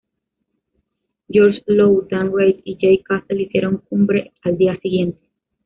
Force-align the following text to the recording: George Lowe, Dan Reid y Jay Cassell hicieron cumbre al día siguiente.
George 1.29 1.61
Lowe, 1.67 2.07
Dan 2.09 2.33
Reid 2.35 2.61
y 2.63 2.75
Jay 2.81 3.03
Cassell 3.03 3.41
hicieron 3.41 3.77
cumbre 3.87 4.33
al 4.41 4.57
día 4.57 4.75
siguiente. 4.81 5.29